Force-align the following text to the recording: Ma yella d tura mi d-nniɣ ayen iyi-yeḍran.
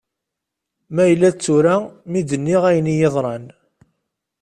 Ma 0.93 1.03
yella 1.09 1.29
d 1.31 1.37
tura 1.43 1.75
mi 2.09 2.21
d-nniɣ 2.21 2.63
ayen 2.69 2.91
iyi-yeḍran. 2.91 3.45